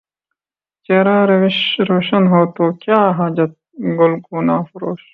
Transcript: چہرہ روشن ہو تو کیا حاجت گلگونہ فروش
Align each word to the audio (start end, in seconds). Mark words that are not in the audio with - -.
چہرہ 0.89 1.17
روشن 1.89 2.23
ہو 2.31 2.41
تو 2.55 2.65
کیا 2.81 3.01
حاجت 3.17 3.51
گلگونہ 3.97 4.57
فروش 4.69 5.01